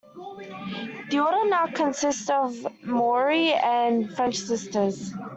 [1.11, 5.13] The order now consists of Maori and French Sisters.